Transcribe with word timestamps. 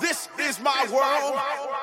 This 0.00 0.28
is 0.40 0.58
my 0.60 0.86
world. 0.92 1.38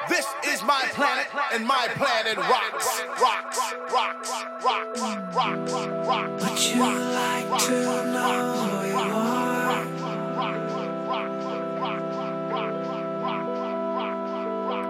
This 0.09 0.27
is 0.45 0.61
my 0.63 0.83
planet, 0.93 1.27
and 1.53 1.65
my 1.65 1.87
planet 1.95 2.37
rocks, 2.37 3.01
rocks, 3.21 3.57
rocks, 3.91 4.29
rocks, 4.63 4.99
rocks, 5.33 5.71
rocks. 6.07 6.43
Would 6.43 6.59
you 6.75 6.83
like 6.83 7.61
to 7.63 7.71
know 8.11 8.53
who 8.57 8.87
you 8.87 8.97
are? 8.97 9.85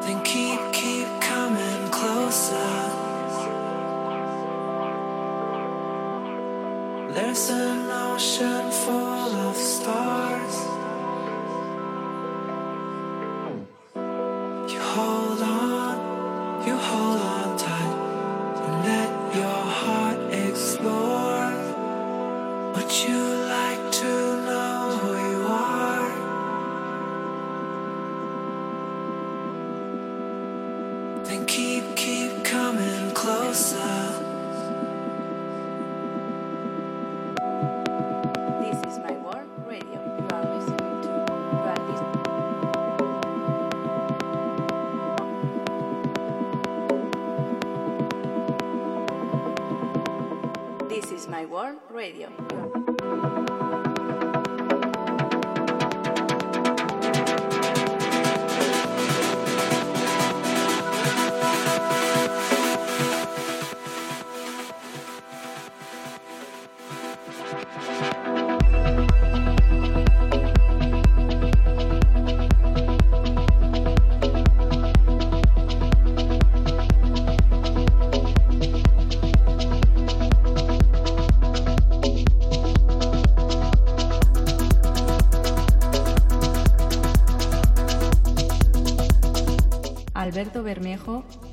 Then 0.02 0.24
keep, 0.24 0.60
keep 0.74 1.08
coming 1.22 1.92
closer. 1.92 2.90
There's 7.14 7.50
an 7.50 7.92
ocean 7.92 8.72
full 8.72 9.36
of 9.48 9.56
stars. 9.56 10.31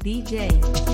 DJ. 0.09 0.88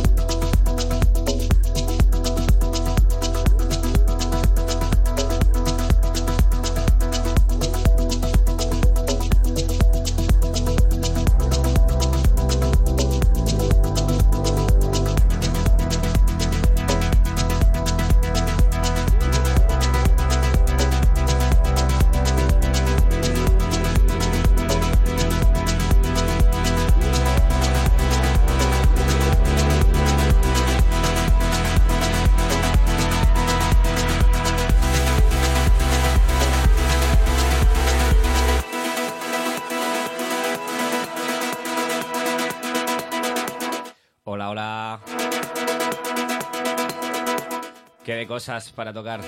Cosas 48.27 48.71
para 48.71 48.93
tocar. 48.93 49.21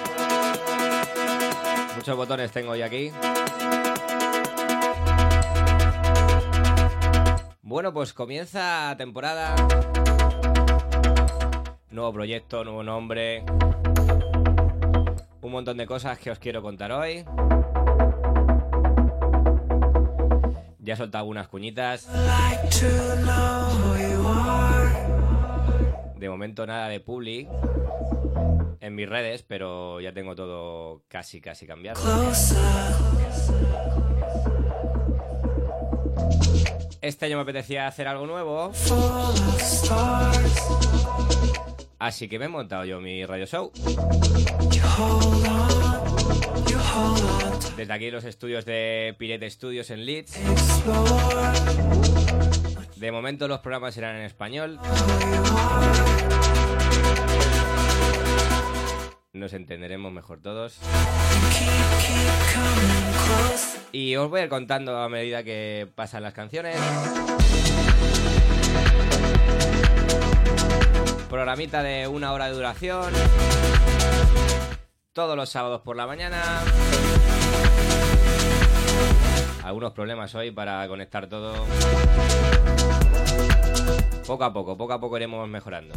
Muchos 1.96 2.16
botones 2.16 2.52
tengo 2.52 2.72
hoy 2.72 2.82
aquí. 2.82 3.10
Bueno, 7.62 7.92
pues 7.92 8.12
comienza 8.12 8.94
temporada. 8.96 9.54
Nuevo 11.90 12.12
proyecto, 12.12 12.62
nuevo 12.64 12.82
nombre. 12.82 13.44
Un 15.40 15.52
montón 15.52 15.76
de 15.76 15.86
cosas 15.86 16.18
que 16.18 16.30
os 16.30 16.38
quiero 16.38 16.62
contar 16.62 16.92
hoy. 16.92 17.24
Ya 20.78 20.94
he 20.94 20.96
soltado 20.96 21.22
algunas 21.22 21.48
cuñitas. 21.48 22.08
De 26.16 26.28
momento 26.28 26.66
nada 26.66 26.88
de 26.88 27.00
publi 27.00 27.48
mis 28.96 29.08
redes, 29.08 29.42
pero 29.42 30.00
ya 30.00 30.12
tengo 30.12 30.34
todo 30.34 31.02
casi 31.06 31.40
casi 31.40 31.66
cambiado. 31.66 32.00
Este 37.02 37.26
año 37.26 37.36
me 37.36 37.42
apetecía 37.42 37.86
hacer 37.86 38.08
algo 38.08 38.26
nuevo, 38.26 38.72
así 41.98 42.28
que 42.28 42.38
me 42.38 42.46
he 42.46 42.48
montado 42.48 42.84
yo 42.84 43.00
mi 43.00 43.24
radio 43.24 43.46
show. 43.46 43.70
Desde 47.76 47.92
aquí 47.92 48.10
los 48.10 48.24
estudios 48.24 48.64
de 48.64 49.14
Pirate 49.18 49.50
Studios 49.50 49.90
en 49.90 50.06
Leeds. 50.06 50.40
De 52.96 53.12
momento 53.12 53.46
los 53.46 53.60
programas 53.60 53.94
serán 53.94 54.16
en 54.16 54.22
español. 54.22 54.80
Nos 59.36 59.52
entenderemos 59.52 60.10
mejor 60.10 60.40
todos. 60.40 60.78
Y 63.92 64.16
os 64.16 64.30
voy 64.30 64.40
a 64.40 64.44
ir 64.44 64.48
contando 64.48 64.96
a 64.96 65.10
medida 65.10 65.44
que 65.44 65.86
pasan 65.94 66.22
las 66.22 66.32
canciones. 66.32 66.78
Programita 71.28 71.82
de 71.82 72.08
una 72.08 72.32
hora 72.32 72.46
de 72.46 72.52
duración. 72.54 73.12
Todos 75.12 75.36
los 75.36 75.50
sábados 75.50 75.82
por 75.82 75.96
la 75.96 76.06
mañana. 76.06 76.42
Algunos 79.64 79.92
problemas 79.92 80.34
hoy 80.34 80.50
para 80.50 80.88
conectar 80.88 81.26
todo. 81.26 81.52
Poco 84.26 84.44
a 84.44 84.52
poco, 84.54 84.78
poco 84.78 84.94
a 84.94 84.98
poco 84.98 85.18
iremos 85.18 85.46
mejorando. 85.46 85.94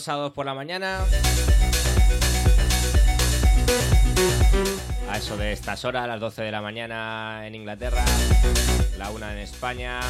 Los 0.00 0.04
sábados 0.04 0.32
por 0.32 0.46
la 0.46 0.54
mañana, 0.54 1.04
a 5.10 5.18
eso 5.18 5.36
de 5.36 5.52
estas 5.52 5.84
horas, 5.84 6.08
las 6.08 6.18
12 6.18 6.40
de 6.40 6.50
la 6.50 6.62
mañana 6.62 7.46
en 7.46 7.54
Inglaterra, 7.54 8.02
la 8.96 9.10
una 9.10 9.30
en 9.32 9.40
España. 9.40 10.00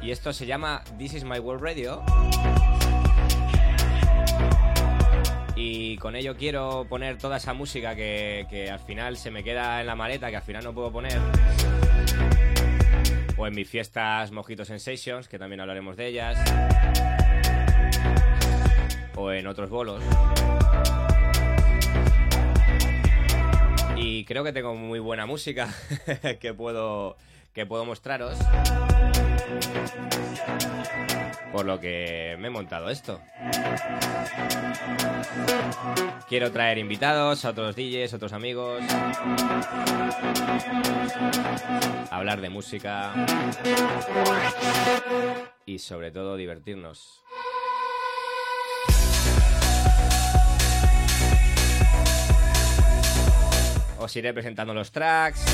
Y 0.00 0.10
esto 0.10 0.32
se 0.32 0.46
llama 0.46 0.82
This 0.96 1.12
is 1.12 1.24
My 1.24 1.40
World 1.40 1.62
Radio. 1.62 2.02
Y 5.56 5.98
con 5.98 6.16
ello 6.16 6.36
quiero 6.38 6.86
poner 6.88 7.18
toda 7.18 7.36
esa 7.36 7.52
música 7.52 7.94
que, 7.94 8.46
que 8.48 8.70
al 8.70 8.80
final 8.80 9.18
se 9.18 9.30
me 9.30 9.44
queda 9.44 9.82
en 9.82 9.88
la 9.88 9.94
maleta, 9.94 10.30
que 10.30 10.36
al 10.36 10.42
final 10.42 10.64
no 10.64 10.72
puedo 10.72 10.90
poner. 10.90 11.20
O 13.44 13.46
en 13.46 13.54
mis 13.54 13.68
fiestas 13.68 14.32
Mojito 14.32 14.64
Sensations, 14.64 15.28
que 15.28 15.38
también 15.38 15.60
hablaremos 15.60 15.98
de 15.98 16.06
ellas. 16.06 16.38
O 19.16 19.30
en 19.32 19.46
otros 19.46 19.68
bolos. 19.68 20.02
Y 23.98 24.24
creo 24.24 24.44
que 24.44 24.54
tengo 24.54 24.74
muy 24.74 24.98
buena 24.98 25.26
música 25.26 25.68
que 26.40 26.54
puedo, 26.54 27.18
que 27.52 27.66
puedo 27.66 27.84
mostraros. 27.84 28.38
Por 31.52 31.64
lo 31.64 31.78
que 31.78 32.36
me 32.38 32.48
he 32.48 32.50
montado 32.50 32.90
esto. 32.90 33.20
Quiero 36.28 36.50
traer 36.50 36.78
invitados, 36.78 37.44
otros 37.44 37.76
DJs, 37.76 38.14
otros 38.14 38.32
amigos. 38.32 38.82
Hablar 42.10 42.40
de 42.40 42.50
música. 42.50 43.12
Y 45.64 45.78
sobre 45.78 46.10
todo 46.10 46.36
divertirnos. 46.36 47.22
Os 53.98 54.16
iré 54.16 54.34
presentando 54.34 54.74
los 54.74 54.90
tracks. 54.92 55.44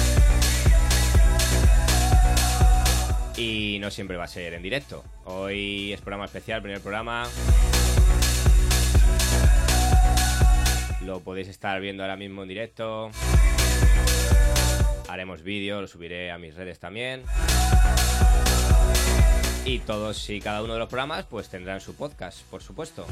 Y 3.40 3.78
no 3.80 3.90
siempre 3.90 4.18
va 4.18 4.24
a 4.24 4.28
ser 4.28 4.52
en 4.52 4.62
directo. 4.62 5.02
Hoy 5.24 5.94
es 5.94 6.00
programa 6.02 6.26
especial, 6.26 6.60
primer 6.60 6.82
programa. 6.82 7.26
Lo 11.06 11.20
podéis 11.20 11.48
estar 11.48 11.80
viendo 11.80 12.02
ahora 12.02 12.16
mismo 12.16 12.42
en 12.42 12.48
directo. 12.48 13.10
Haremos 15.08 15.42
vídeo, 15.42 15.80
lo 15.80 15.88
subiré 15.88 16.30
a 16.30 16.36
mis 16.36 16.54
redes 16.54 16.78
también. 16.80 17.22
Y 19.64 19.78
todos 19.78 20.28
y 20.28 20.40
cada 20.42 20.62
uno 20.62 20.74
de 20.74 20.78
los 20.78 20.88
programas 20.90 21.24
pues 21.24 21.48
tendrán 21.48 21.80
su 21.80 21.94
podcast, 21.94 22.42
por 22.50 22.62
supuesto. 22.62 23.06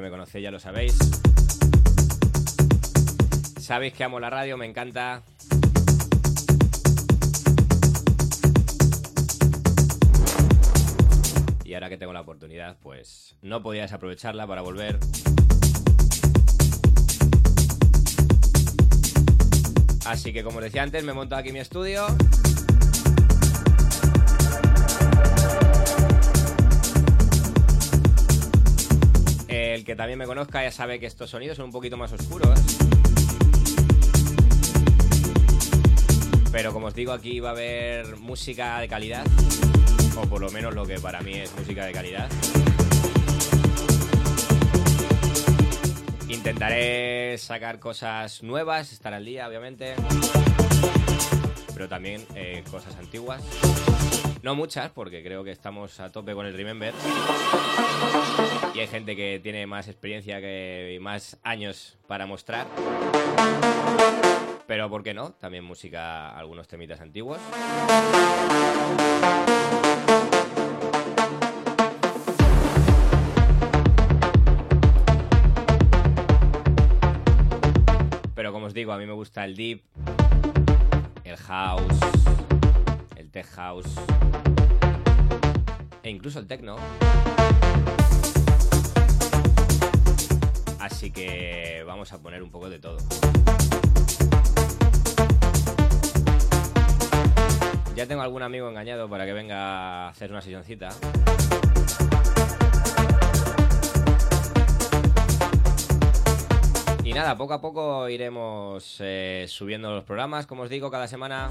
Me 0.00 0.10
conocéis 0.10 0.44
ya 0.44 0.50
lo 0.50 0.58
sabéis. 0.58 0.96
Sabéis 3.58 3.92
que 3.92 4.04
amo 4.04 4.18
la 4.18 4.30
radio, 4.30 4.56
me 4.56 4.66
encanta. 4.66 5.22
Y 11.64 11.74
ahora 11.74 11.88
que 11.88 11.96
tengo 11.96 12.12
la 12.12 12.22
oportunidad, 12.22 12.76
pues 12.82 13.36
no 13.42 13.62
podía 13.62 13.82
desaprovecharla 13.82 14.46
para 14.46 14.62
volver. 14.62 14.98
Así 20.06 20.32
que 20.32 20.42
como 20.42 20.58
os 20.58 20.64
decía 20.64 20.82
antes, 20.82 21.04
me 21.04 21.12
he 21.12 21.14
montado 21.14 21.40
aquí 21.40 21.52
mi 21.52 21.60
estudio. 21.60 22.06
Que 29.90 29.96
también 29.96 30.20
me 30.20 30.26
conozca 30.26 30.62
ya 30.62 30.70
sabe 30.70 31.00
que 31.00 31.06
estos 31.06 31.30
sonidos 31.30 31.56
son 31.56 31.64
un 31.64 31.72
poquito 31.72 31.96
más 31.96 32.12
oscuros. 32.12 32.60
Pero 36.52 36.72
como 36.72 36.86
os 36.86 36.94
digo, 36.94 37.10
aquí 37.10 37.40
va 37.40 37.48
a 37.48 37.52
haber 37.52 38.16
música 38.18 38.78
de 38.78 38.86
calidad. 38.86 39.26
O 40.16 40.28
por 40.28 40.42
lo 40.42 40.50
menos 40.52 40.74
lo 40.76 40.86
que 40.86 41.00
para 41.00 41.22
mí 41.22 41.34
es 41.34 41.52
música 41.56 41.86
de 41.86 41.92
calidad. 41.92 42.30
Intentaré 46.28 47.36
sacar 47.38 47.80
cosas 47.80 48.44
nuevas, 48.44 48.92
estar 48.92 49.12
al 49.12 49.24
día, 49.24 49.48
obviamente. 49.48 49.96
Pero 51.74 51.88
también 51.88 52.24
eh, 52.36 52.62
cosas 52.70 52.94
antiguas. 52.94 53.42
No 54.42 54.54
muchas, 54.54 54.90
porque 54.90 55.22
creo 55.22 55.44
que 55.44 55.50
estamos 55.50 56.00
a 56.00 56.10
tope 56.10 56.32
con 56.32 56.46
el 56.46 56.54
Remember. 56.54 56.94
Y 58.74 58.80
hay 58.80 58.86
gente 58.86 59.14
que 59.14 59.38
tiene 59.42 59.66
más 59.66 59.86
experiencia 59.86 60.40
que 60.40 60.94
y 60.96 60.98
más 60.98 61.38
años 61.42 61.98
para 62.06 62.24
mostrar. 62.24 62.66
Pero 64.66 64.88
¿por 64.88 65.02
qué 65.02 65.12
no? 65.12 65.32
También 65.32 65.64
música, 65.64 66.30
algunos 66.30 66.68
temitas 66.68 67.02
antiguos. 67.02 67.38
Pero 78.34 78.52
como 78.52 78.66
os 78.66 78.74
digo, 78.74 78.92
a 78.92 78.96
mí 78.96 79.04
me 79.04 79.12
gusta 79.12 79.44
el 79.44 79.54
deep, 79.54 79.82
el 81.24 81.36
house, 81.36 82.00
tech 83.30 83.46
house 83.54 83.86
e 86.02 86.10
incluso 86.10 86.38
el 86.38 86.46
techno. 86.46 86.76
Así 90.78 91.10
que 91.10 91.82
vamos 91.86 92.12
a 92.12 92.18
poner 92.18 92.42
un 92.42 92.50
poco 92.50 92.68
de 92.68 92.78
todo. 92.78 92.98
Ya 97.94 98.06
tengo 98.06 98.22
algún 98.22 98.42
amigo 98.42 98.68
engañado 98.68 99.08
para 99.08 99.26
que 99.26 99.32
venga 99.32 100.06
a 100.06 100.08
hacer 100.08 100.30
una 100.30 100.40
sesioncita. 100.40 100.88
Y 107.04 107.12
nada, 107.12 107.36
poco 107.36 107.54
a 107.54 107.60
poco 107.60 108.08
iremos 108.08 108.98
eh, 109.00 109.44
subiendo 109.48 109.90
los 109.90 110.04
programas, 110.04 110.46
como 110.46 110.62
os 110.62 110.70
digo, 110.70 110.90
cada 110.90 111.08
semana. 111.08 111.48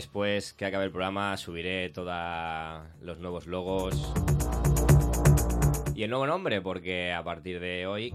Después 0.00 0.54
que 0.54 0.64
acabe 0.64 0.86
el 0.86 0.90
programa 0.90 1.36
subiré 1.36 1.90
todos 1.90 2.10
los 3.02 3.18
nuevos 3.18 3.46
logos 3.46 4.14
y 5.94 6.04
el 6.04 6.08
nuevo 6.08 6.26
nombre, 6.26 6.62
porque 6.62 7.12
a 7.12 7.22
partir 7.22 7.60
de 7.60 7.86
hoy 7.86 8.14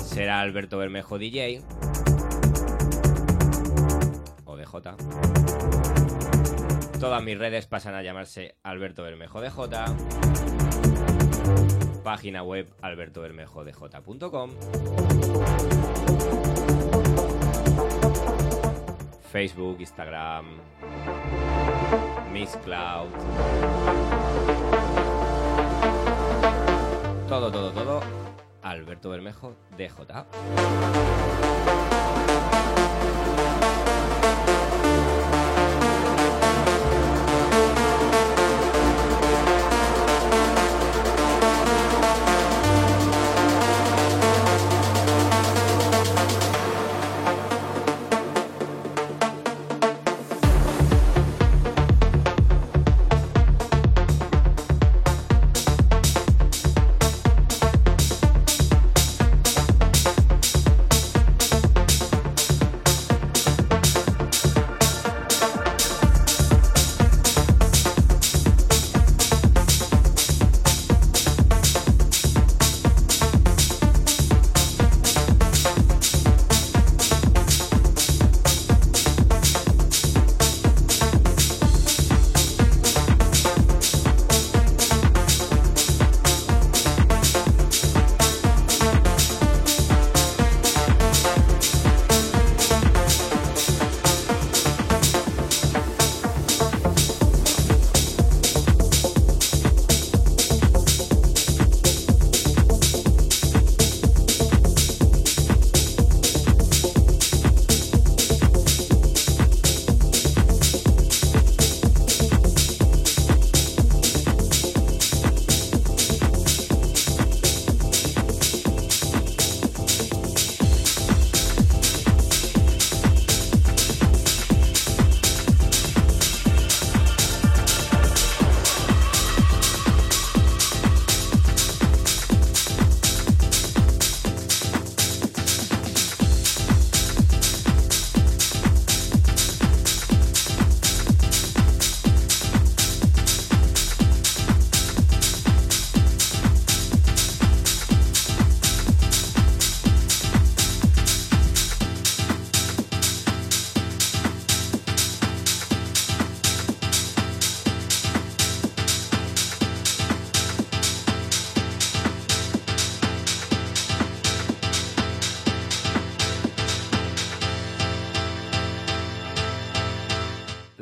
será 0.00 0.40
Alberto 0.40 0.76
Bermejo 0.76 1.18
DJ 1.18 1.62
o 4.44 4.56
DJ. 4.56 4.96
Todas 6.98 7.22
mis 7.22 7.38
redes 7.38 7.66
pasan 7.66 7.94
a 7.94 8.02
llamarse 8.02 8.56
Alberto 8.64 9.04
Bermejo 9.04 9.40
DJ. 9.40 9.52
Página 12.02 12.42
web 12.42 12.66
albertobermejodj.com. 12.82 14.50
Facebook, 19.30 19.80
Instagram, 19.80 20.46
Miss 22.32 22.56
Cloud. 22.64 23.08
Todo, 27.28 27.52
todo, 27.52 27.70
todo. 27.72 28.00
Alberto 28.62 29.10
Bermejo, 29.10 29.54
DJ. 29.76 30.24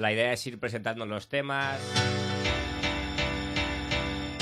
La 0.07 0.13
idea 0.13 0.33
es 0.33 0.47
ir 0.47 0.61
presentando 0.61 1.05
los 1.05 1.27
temas, 1.27 1.81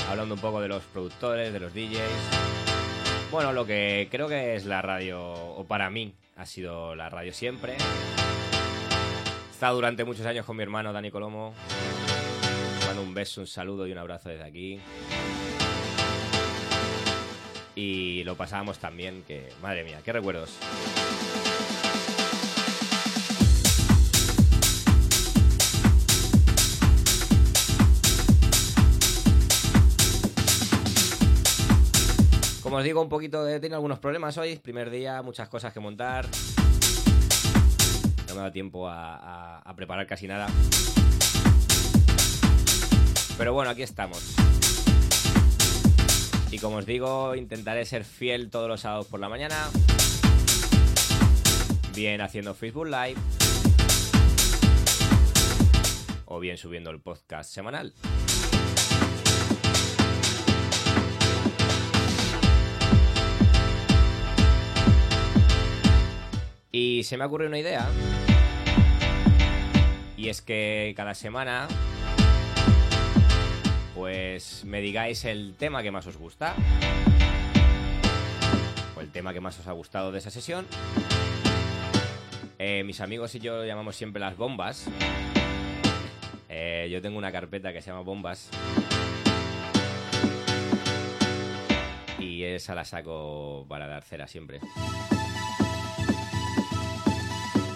hablando 0.07 0.35
un 0.35 0.39
poco 0.39 0.61
de 0.61 0.67
los 0.67 0.83
productores, 0.83 1.51
de 1.51 1.59
los 1.59 1.73
DJs. 1.73 3.31
Bueno, 3.31 3.51
lo 3.51 3.65
que 3.65 4.07
creo 4.11 4.27
que 4.27 4.53
es 4.53 4.65
la 4.65 4.83
radio, 4.83 5.23
o 5.23 5.65
para 5.65 5.89
mí, 5.89 6.13
ha 6.35 6.45
sido 6.45 6.93
la 6.93 7.09
radio 7.09 7.33
siempre. 7.33 7.77
He 7.77 9.51
estado 9.53 9.73
durante 9.73 10.05
muchos 10.05 10.27
años 10.27 10.45
con 10.45 10.55
mi 10.55 10.61
hermano 10.61 10.93
Dani 10.93 11.09
Colomo. 11.09 11.55
Mando 12.85 13.01
un 13.01 13.15
beso, 13.15 13.41
un 13.41 13.47
saludo 13.47 13.87
y 13.87 13.91
un 13.91 13.97
abrazo 13.97 14.29
desde 14.29 14.43
aquí. 14.43 14.79
Y 17.73 18.23
lo 18.23 18.35
pasábamos 18.35 18.77
también, 18.77 19.23
que 19.23 19.49
madre 19.63 19.83
mía, 19.83 19.99
qué 20.05 20.13
recuerdos. 20.13 20.59
Como 32.75 32.81
os 32.81 32.83
digo, 32.83 33.01
un 33.01 33.07
poquito 33.07 33.47
he 33.47 33.57
tenido 33.61 33.77
algunos 33.77 33.99
problemas 33.99 34.37
hoy. 34.37 34.57
Primer 34.57 34.89
día, 34.89 35.21
muchas 35.21 35.47
cosas 35.47 35.71
que 35.71 35.79
montar. 35.79 36.27
No 38.27 38.33
me 38.33 38.39
ha 38.39 38.41
dado 38.41 38.51
tiempo 38.51 38.89
a 38.89 39.73
preparar 39.77 40.05
casi 40.05 40.27
nada. 40.27 40.47
Pero 43.37 43.53
bueno, 43.53 43.71
aquí 43.71 43.81
estamos. 43.81 44.35
Y 46.51 46.59
como 46.59 46.75
os 46.75 46.85
digo, 46.85 47.33
intentaré 47.35 47.85
ser 47.85 48.03
fiel 48.03 48.49
todos 48.49 48.67
los 48.67 48.81
sábados 48.81 49.07
por 49.07 49.21
la 49.21 49.29
mañana. 49.29 49.55
Bien 51.95 52.19
haciendo 52.19 52.53
Facebook 52.53 52.87
Live. 52.87 53.15
O 56.25 56.41
bien 56.41 56.57
subiendo 56.57 56.89
el 56.89 56.99
podcast 56.99 57.53
semanal. 57.53 57.93
Y 66.87 67.03
se 67.03 67.17
me 67.17 67.23
ha 67.23 67.27
ocurrido 67.27 67.49
una 67.49 67.57
idea. 67.57 67.89
Y 70.15 70.29
es 70.29 70.43
que 70.43 70.93
cada 70.95 71.15
semana, 71.15 71.67
pues 73.95 74.63
me 74.65 74.81
digáis 74.81 75.25
el 75.25 75.55
tema 75.57 75.81
que 75.81 75.89
más 75.89 76.05
os 76.05 76.15
gusta. 76.15 76.53
O 78.95 79.01
el 79.01 79.11
tema 79.11 79.33
que 79.33 79.41
más 79.41 79.59
os 79.59 79.67
ha 79.67 79.71
gustado 79.71 80.11
de 80.11 80.19
esa 80.19 80.29
sesión. 80.29 80.67
Eh, 82.59 82.83
mis 82.85 83.01
amigos 83.01 83.33
y 83.33 83.39
yo 83.39 83.65
llamamos 83.65 83.95
siempre 83.95 84.19
las 84.19 84.37
bombas. 84.37 84.87
Eh, 86.49 86.87
yo 86.91 87.01
tengo 87.01 87.17
una 87.17 87.31
carpeta 87.31 87.73
que 87.73 87.81
se 87.81 87.89
llama 87.89 88.01
bombas. 88.01 88.51
Y 92.19 92.43
esa 92.43 92.75
la 92.75 92.85
saco 92.85 93.65
para 93.67 93.87
dar 93.87 94.03
cera 94.03 94.27
siempre. 94.27 94.59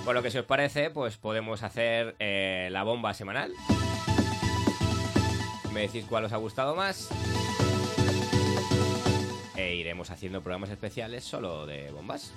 Por 0.10 0.16
lo 0.16 0.24
que 0.24 0.32
si 0.32 0.40
os 0.40 0.46
parece, 0.46 0.90
pues 0.90 1.18
podemos 1.18 1.62
hacer 1.62 2.16
eh, 2.18 2.70
la 2.72 2.82
bomba 2.82 3.14
semanal. 3.14 3.54
Me 5.72 5.82
decís 5.82 6.04
cuál 6.10 6.26
os 6.26 6.34
ha 6.34 6.38
gustado 6.38 6.74
más. 6.74 7.10
E 9.56 9.76
iremos 9.76 10.10
haciendo 10.10 10.42
programas 10.42 10.72
especiales 10.72 11.24
solo 11.24 11.68
de 11.68 11.92
bombas. 11.92 12.34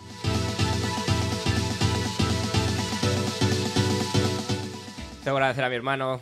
Tengo 5.24 5.38
que 5.38 5.42
agradecer 5.42 5.64
a 5.64 5.70
mi 5.70 5.76
hermano, 5.76 6.20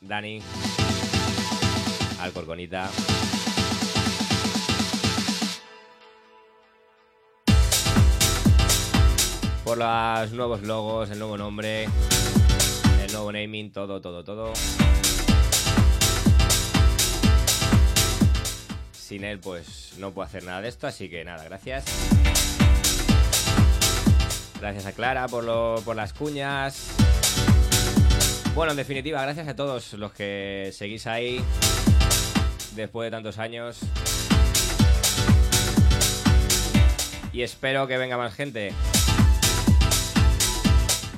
Dani, 0.00 0.40
al 2.20 2.32
Corconita. 2.32 2.88
Por 9.66 9.78
los 9.78 10.30
nuevos 10.30 10.62
logos, 10.62 11.10
el 11.10 11.18
nuevo 11.18 11.36
nombre, 11.36 11.84
el 13.04 13.12
nuevo 13.12 13.32
naming, 13.32 13.72
todo, 13.72 14.00
todo, 14.00 14.22
todo. 14.22 14.52
Sin 18.92 19.24
él, 19.24 19.40
pues 19.40 19.94
no 19.98 20.12
puedo 20.12 20.24
hacer 20.26 20.44
nada 20.44 20.60
de 20.62 20.68
esto, 20.68 20.86
así 20.86 21.08
que 21.08 21.24
nada, 21.24 21.42
gracias. 21.42 21.84
Gracias 24.60 24.86
a 24.86 24.92
Clara 24.92 25.26
por, 25.26 25.42
lo- 25.42 25.82
por 25.84 25.96
las 25.96 26.12
cuñas. 26.12 26.90
Bueno, 28.54 28.70
en 28.70 28.76
definitiva, 28.76 29.20
gracias 29.22 29.48
a 29.48 29.56
todos 29.56 29.94
los 29.94 30.12
que 30.12 30.70
seguís 30.72 31.08
ahí 31.08 31.42
después 32.76 33.06
de 33.08 33.10
tantos 33.10 33.38
años. 33.38 33.80
Y 37.32 37.42
espero 37.42 37.88
que 37.88 37.98
venga 37.98 38.16
más 38.16 38.32
gente 38.32 38.72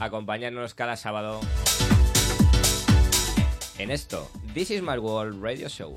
acompañarnos 0.01 0.75
cada 0.75 0.97
sábado 0.97 1.41
en 3.79 3.91
esto, 3.91 4.29
This 4.55 4.71
is 4.71 4.83
my 4.83 4.99
world 4.99 5.41
radio 5.41 5.69
show. 5.69 5.97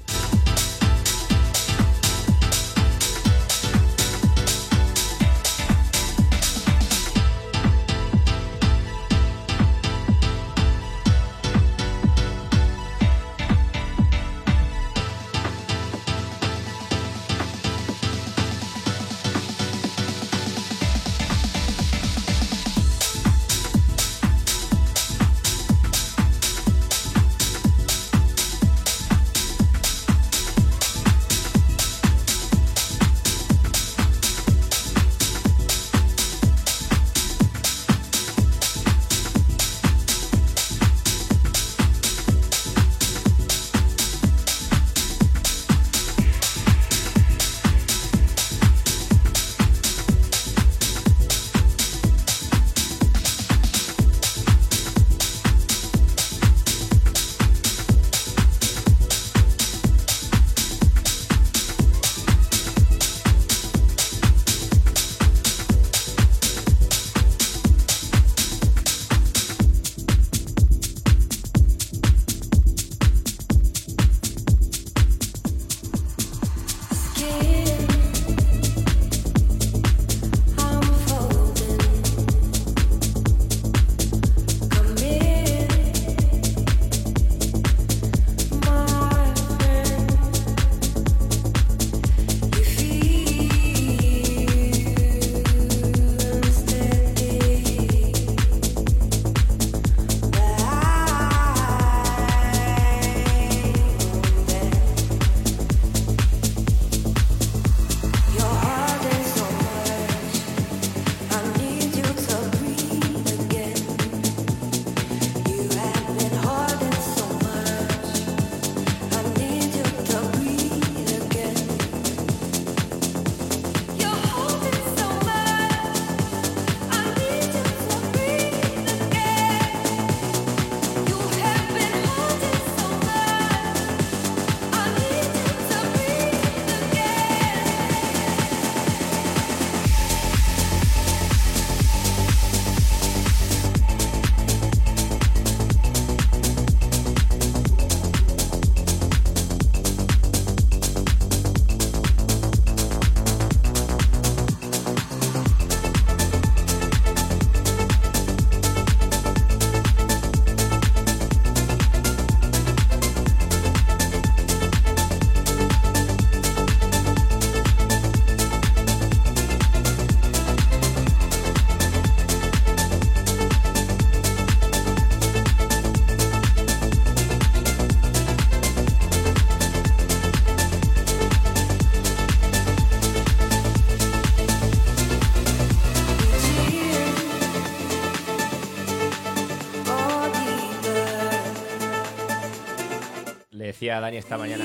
Decía 193.82 194.00
Dani 194.00 194.18
esta 194.18 194.38
mañana 194.38 194.64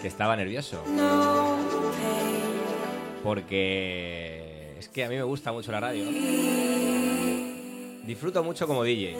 que 0.00 0.08
estaba 0.08 0.34
nervioso. 0.36 0.82
Porque 3.22 4.74
es 4.78 4.88
que 4.88 5.04
a 5.04 5.08
mí 5.10 5.16
me 5.16 5.22
gusta 5.22 5.52
mucho 5.52 5.70
la 5.70 5.80
radio. 5.80 6.06
Disfruto 8.06 8.42
mucho 8.42 8.66
como 8.66 8.84
DJ. 8.84 9.18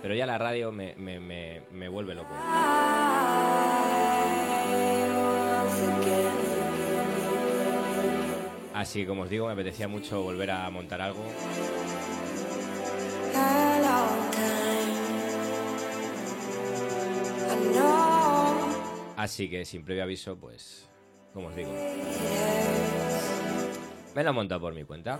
Pero 0.00 0.14
ya 0.14 0.24
la 0.24 0.38
radio 0.38 0.72
me, 0.72 0.94
me- 0.96 1.20
me- 1.20 1.88
vuelve 1.90 2.14
loco. 2.14 2.32
Así 8.74 9.04
como 9.04 9.22
os 9.22 9.30
digo, 9.30 9.46
me 9.46 9.52
apetecía 9.52 9.88
mucho 9.88 10.22
volver 10.22 10.50
a 10.52 10.70
montar 10.70 11.00
algo. 11.00 11.20
Así 19.28 19.50
que 19.50 19.66
sin 19.66 19.84
previo 19.84 20.04
aviso, 20.04 20.38
pues, 20.38 20.88
como 21.34 21.48
os 21.48 21.54
digo, 21.54 21.70
me 24.14 24.24
lo 24.24 24.30
he 24.30 24.32
montado 24.32 24.62
por 24.62 24.74
mi 24.74 24.84
cuenta. 24.84 25.18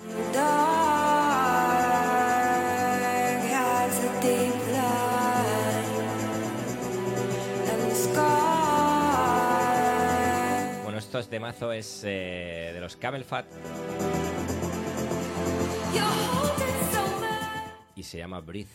Bueno, 10.85 10.99
esto 10.99 11.18
es 11.18 11.29
de 11.29 11.38
mazo, 11.38 11.71
es 11.73 12.03
eh, 12.07 12.71
de 12.73 12.81
los 12.81 12.97
Camel 12.97 13.25
Fat. 13.25 13.44
y 17.94 18.03
se 18.03 18.16
llama 18.16 18.40
Breathe. 18.40 18.71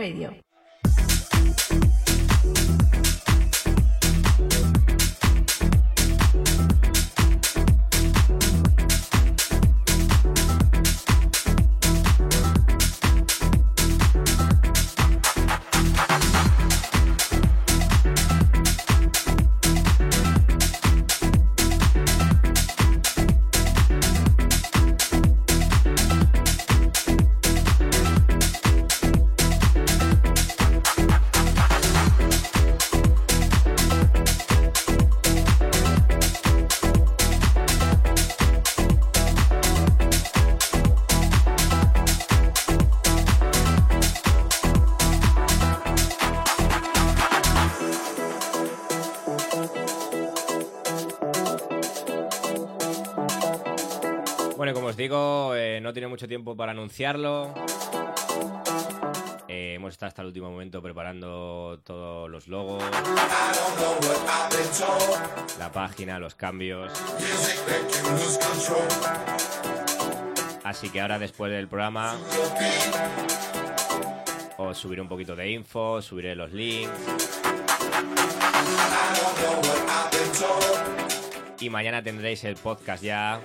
Radio. 0.00 0.39
Digo, 55.00 55.54
eh, 55.56 55.80
no 55.80 55.94
tiene 55.94 56.08
mucho 56.08 56.28
tiempo 56.28 56.54
para 56.54 56.72
anunciarlo. 56.72 57.54
Eh, 59.48 59.74
hemos 59.76 59.92
estado 59.92 60.08
hasta 60.08 60.20
el 60.20 60.28
último 60.28 60.50
momento 60.50 60.82
preparando 60.82 61.80
todos 61.82 62.28
los 62.28 62.48
logos, 62.48 62.84
la 65.58 65.72
página, 65.72 66.18
los 66.18 66.34
cambios. 66.34 66.92
Así 70.64 70.90
que 70.90 71.00
ahora 71.00 71.18
después 71.18 71.50
del 71.50 71.66
programa 71.66 72.18
os 74.58 74.76
subiré 74.76 75.00
un 75.00 75.08
poquito 75.08 75.34
de 75.34 75.50
info, 75.50 76.02
subiré 76.02 76.36
los 76.36 76.52
links 76.52 77.40
y 81.60 81.68
mañana 81.68 82.02
tendréis 82.02 82.42
el 82.44 82.56
podcast 82.56 83.02
ya 83.02 83.40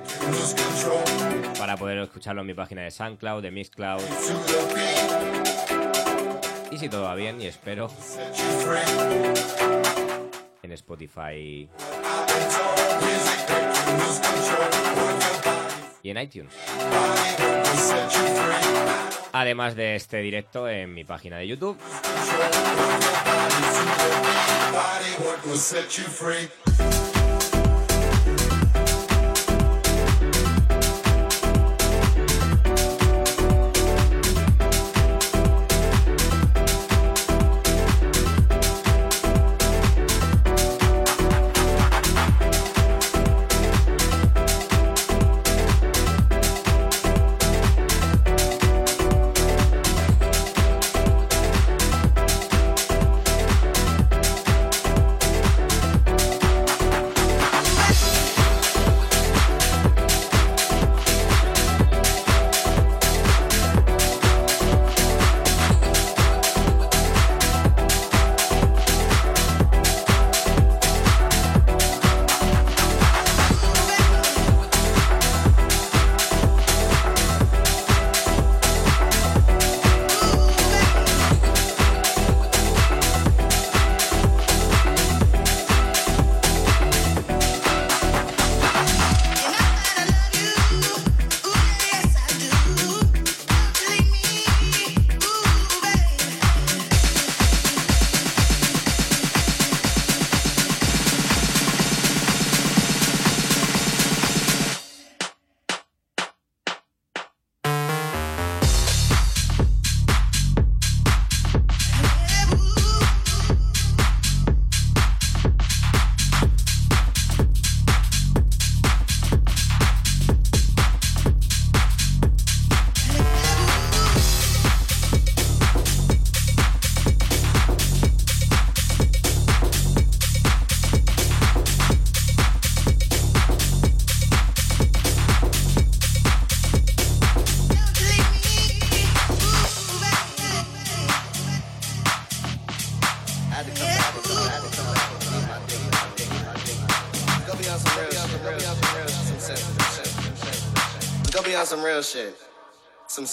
para 1.60 1.76
poder 1.76 1.98
escucharlo 2.00 2.42
en 2.42 2.48
mi 2.48 2.54
página 2.54 2.82
de 2.84 2.92
SoundCloud, 2.92 3.42
de 3.42 3.52
Mixcloud. 3.52 4.02
Y 6.72 6.78
si 6.78 6.90
todo 6.90 7.04
va 7.04 7.16
bien, 7.16 7.42
y 7.42 7.48
espero, 7.48 7.90
en 10.64 10.72
Spotify 10.72 11.70
y 16.02 16.10
en 16.10 16.18
iTunes. 16.18 16.54
Además 19.34 19.76
de 19.76 19.96
este 19.96 20.18
directo 20.20 20.70
en 20.70 20.94
mi 20.94 21.04
página 21.04 21.38
de 21.38 21.48
YouTube. 21.48 21.78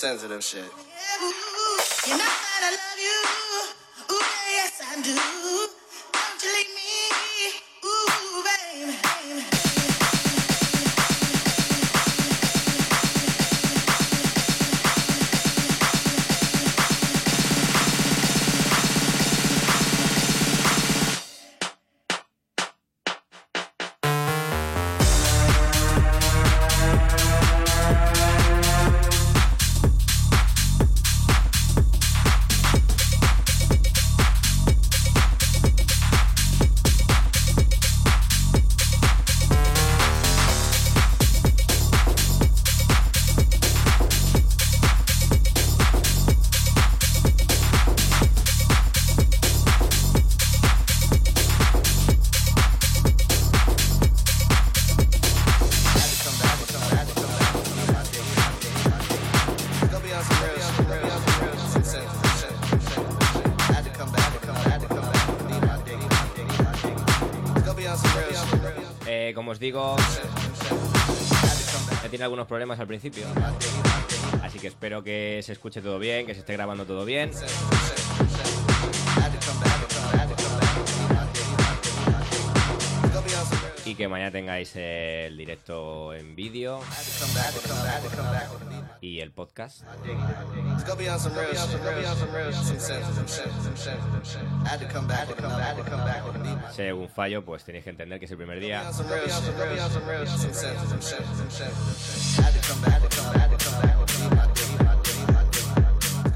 sensitive 0.02 0.42
shit. 0.42 0.91
digo 69.62 69.96
tiene 72.12 72.24
algunos 72.24 72.46
problemas 72.46 72.78
al 72.78 72.86
principio. 72.86 73.24
Así 74.42 74.58
que 74.58 74.66
espero 74.66 75.02
que 75.02 75.40
se 75.42 75.52
escuche 75.52 75.80
todo 75.80 75.98
bien, 75.98 76.26
que 76.26 76.34
se 76.34 76.40
esté 76.40 76.52
grabando 76.52 76.84
todo 76.84 77.06
bien. 77.06 77.30
que 84.02 84.08
mañana 84.08 84.32
tengáis 84.32 84.74
el 84.74 85.36
directo 85.36 86.12
en 86.12 86.34
vídeo 86.34 86.80
y 89.00 89.20
el 89.20 89.30
podcast. 89.30 89.84
Si 96.72 96.82
hay 96.82 96.88
algún 96.88 97.08
fallo, 97.08 97.44
pues 97.44 97.62
tenéis 97.62 97.84
que 97.84 97.90
entender 97.90 98.18
que 98.18 98.24
es 98.24 98.30
el 98.32 98.38
primer 98.38 98.58
día. 98.58 98.90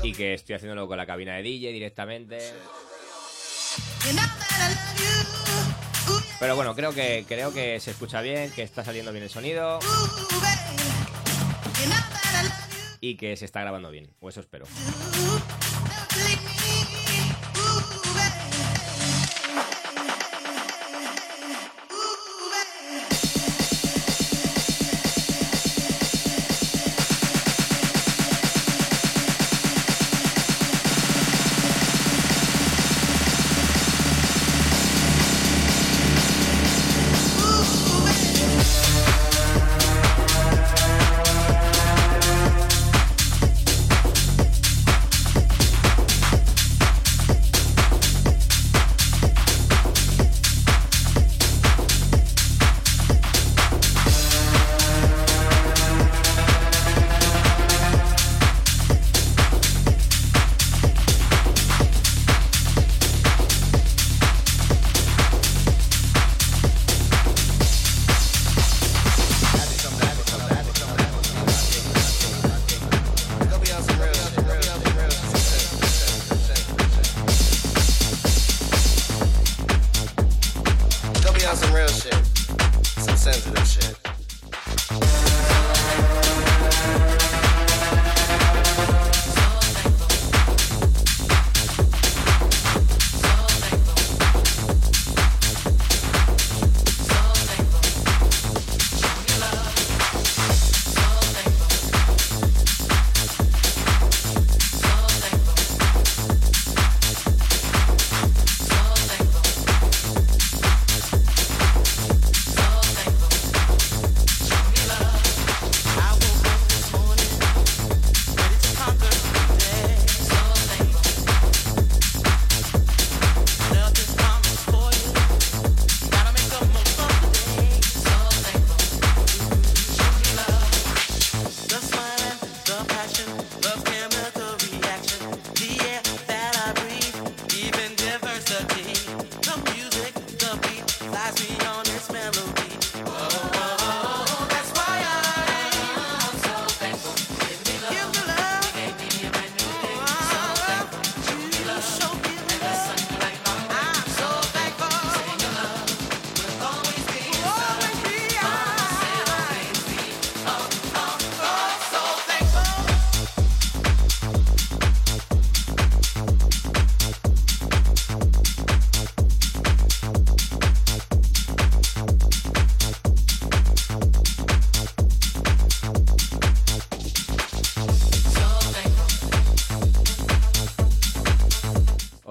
Y 0.04 0.12
que 0.12 0.34
estoy 0.34 0.54
haciéndolo 0.54 0.86
con 0.86 0.96
la 0.96 1.06
cabina 1.06 1.34
de 1.34 1.42
DJ 1.42 1.72
directamente. 1.72 2.38
You 4.06 4.12
know 4.12 5.45
pero 6.38 6.54
bueno, 6.54 6.74
creo 6.74 6.92
que, 6.92 7.24
creo 7.26 7.52
que 7.52 7.80
se 7.80 7.90
escucha 7.92 8.20
bien, 8.20 8.50
que 8.52 8.62
está 8.62 8.84
saliendo 8.84 9.12
bien 9.12 9.24
el 9.24 9.30
sonido. 9.30 9.78
Y 13.00 13.16
que 13.16 13.36
se 13.36 13.44
está 13.44 13.60
grabando 13.60 13.90
bien, 13.90 14.10
o 14.20 14.28
eso 14.28 14.40
espero. 14.40 14.66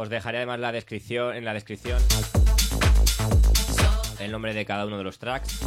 Os 0.05 0.09
dejaré 0.11 0.37
además 0.37 0.59
la 0.59 0.71
descripción, 0.71 1.35
en 1.35 1.43
la 1.45 1.51
descripción 1.51 1.99
el 4.19 4.31
nombre 4.31 4.53
de 4.53 4.63
cada 4.63 4.85
uno 4.85 4.99
de 4.99 5.03
los 5.03 5.17
tracks. 5.17 5.61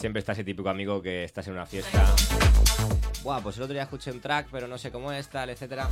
Siempre 0.00 0.18
está 0.18 0.32
ese 0.32 0.42
típico 0.42 0.68
amigo 0.68 1.00
que 1.00 1.22
estás 1.22 1.46
en 1.46 1.52
una 1.52 1.66
fiesta. 1.66 2.04
Buah, 3.22 3.40
pues 3.40 3.58
el 3.58 3.62
otro 3.62 3.74
día 3.74 3.84
escuché 3.84 4.10
un 4.10 4.20
track, 4.20 4.48
pero 4.50 4.66
no 4.66 4.78
sé 4.78 4.90
cómo 4.90 5.12
es, 5.12 5.28
tal, 5.28 5.50
etcétera. 5.50 5.88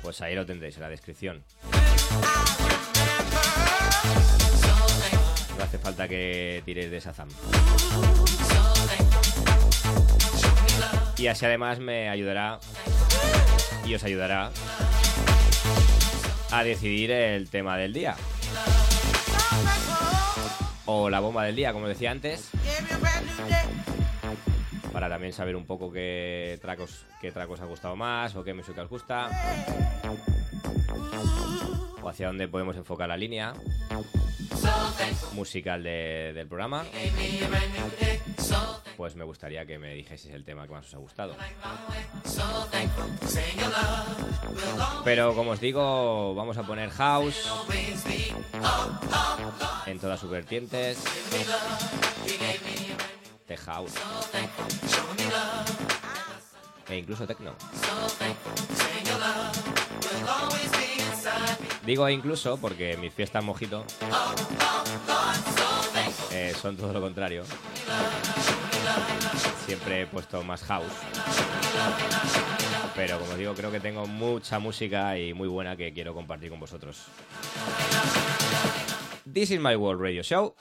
Pues 0.00 0.22
ahí 0.22 0.34
lo 0.34 0.46
tendréis 0.46 0.76
en 0.76 0.82
la 0.84 0.88
descripción. 0.88 1.44
Hace 5.68 5.78
falta 5.80 6.08
que 6.08 6.62
tiréis 6.64 6.90
de 6.90 6.98
Shazam. 6.98 7.28
Y 11.18 11.26
así 11.26 11.44
además 11.44 11.78
me 11.78 12.08
ayudará 12.08 12.58
y 13.84 13.94
os 13.94 14.02
ayudará 14.02 14.50
a 16.52 16.64
decidir 16.64 17.10
el 17.10 17.50
tema 17.50 17.76
del 17.76 17.92
día. 17.92 18.16
O 20.86 21.10
la 21.10 21.20
bomba 21.20 21.44
del 21.44 21.56
día, 21.56 21.74
como 21.74 21.86
decía 21.86 22.12
antes. 22.12 22.48
Para 24.90 25.10
también 25.10 25.34
saber 25.34 25.54
un 25.54 25.66
poco 25.66 25.92
qué 25.92 26.58
tracos, 26.62 27.04
qué 27.20 27.30
tracos 27.30 27.60
os 27.60 27.66
ha 27.66 27.68
gustado 27.68 27.94
más 27.94 28.34
o 28.36 28.42
qué 28.42 28.54
música 28.54 28.84
os 28.84 28.88
gusta. 28.88 29.28
O 32.02 32.08
hacia 32.08 32.28
dónde 32.28 32.48
podemos 32.48 32.76
enfocar 32.76 33.08
la 33.08 33.16
línea 33.16 33.52
musical 35.32 35.82
de- 35.82 36.32
del 36.34 36.46
programa. 36.48 36.84
Pues 38.96 39.14
me 39.14 39.24
gustaría 39.24 39.64
que 39.66 39.78
me 39.78 39.94
dijeseis 39.94 40.34
el 40.34 40.44
tema 40.44 40.66
que 40.66 40.72
más 40.72 40.86
os 40.86 40.94
ha 40.94 40.98
gustado. 40.98 41.36
Pero 45.04 45.34
como 45.34 45.52
os 45.52 45.60
digo, 45.60 46.34
vamos 46.34 46.56
a 46.58 46.62
poner 46.64 46.90
house 46.90 47.48
en 49.86 49.98
todas 49.98 50.18
sus 50.20 50.30
vertientes. 50.30 50.98
De 53.46 53.56
house. 53.56 53.92
E 56.88 56.96
incluso 56.96 57.26
techno. 57.26 57.54
Digo 61.88 62.06
incluso 62.10 62.58
porque 62.58 62.98
mis 62.98 63.14
fiestas 63.14 63.42
mojito 63.42 63.82
eh, 66.32 66.52
son 66.60 66.76
todo 66.76 66.92
lo 66.92 67.00
contrario. 67.00 67.44
Siempre 69.64 70.02
he 70.02 70.06
puesto 70.06 70.42
más 70.42 70.62
house. 70.64 70.92
Pero 72.94 73.18
como 73.18 73.36
digo, 73.36 73.54
creo 73.54 73.72
que 73.72 73.80
tengo 73.80 74.06
mucha 74.06 74.58
música 74.58 75.18
y 75.18 75.32
muy 75.32 75.48
buena 75.48 75.78
que 75.78 75.94
quiero 75.94 76.12
compartir 76.12 76.50
con 76.50 76.60
vosotros. 76.60 77.06
This 79.32 79.50
is 79.50 79.58
my 79.58 79.74
world 79.74 80.02
radio 80.02 80.22
show. 80.22 80.54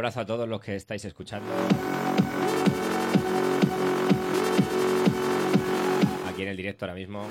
Abrazo 0.00 0.20
a 0.20 0.24
todos 0.24 0.48
los 0.48 0.62
que 0.62 0.76
estáis 0.76 1.04
escuchando. 1.04 1.52
Aquí 6.26 6.42
en 6.42 6.48
el 6.48 6.56
directo 6.56 6.86
ahora 6.86 6.94
mismo. 6.94 7.26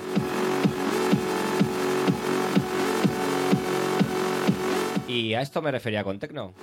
Y 5.08 5.34
a 5.34 5.40
esto 5.40 5.60
me 5.60 5.72
refería 5.72 6.04
con 6.04 6.20
Tecno. 6.20 6.54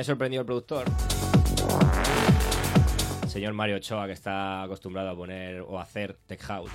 Me 0.00 0.02
ha 0.02 0.06
sorprendido 0.06 0.40
el 0.40 0.46
productor. 0.46 0.86
El 3.22 3.28
señor 3.28 3.52
Mario 3.52 3.76
Ochoa, 3.76 4.06
que 4.06 4.14
está 4.14 4.62
acostumbrado 4.62 5.10
a 5.10 5.14
poner 5.14 5.60
o 5.60 5.78
hacer 5.78 6.16
tech 6.26 6.40
house. 6.40 6.70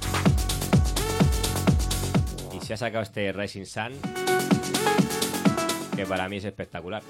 Y 2.54 2.64
se 2.64 2.76
ha 2.76 2.78
sacado 2.78 3.02
este 3.02 3.34
Rising 3.34 3.66
Sun, 3.66 3.94
que 5.96 6.06
para 6.06 6.30
mí 6.30 6.38
es 6.38 6.46
espectacular. 6.46 7.02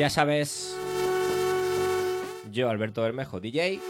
Ya 0.00 0.08
sabes, 0.08 0.74
yo 2.50 2.70
Alberto 2.70 3.02
Bermejo, 3.02 3.38
DJ, 3.38 3.80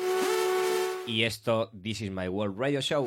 y 1.07 1.23
esto, 1.23 1.71
This 1.85 2.01
is 2.01 2.11
My 2.11 2.27
World 2.27 2.59
Radio 2.59 2.81
Show. 2.81 3.07